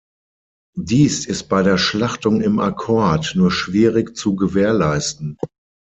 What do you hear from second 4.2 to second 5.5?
gewährleisten.